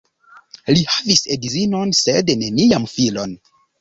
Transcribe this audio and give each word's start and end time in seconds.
Li 0.77 0.85
havis 0.93 1.21
edzinon 1.35 1.93
sed 1.99 2.33
neniam 2.43 2.89
filon. 2.95 3.37